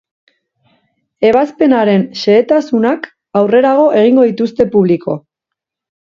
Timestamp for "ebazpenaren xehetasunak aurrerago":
1.31-3.85